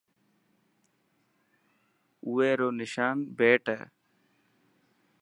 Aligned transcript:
اوي 2.25 2.49
رو 2.59 2.67
نشان 2.79 3.15
بيٽ 3.37 3.63
هي. 3.77 3.85